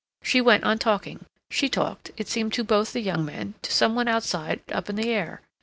[0.23, 3.93] She went on talking; she talked, it seemed to both the young men, to some
[3.93, 5.41] one outside, up in the air.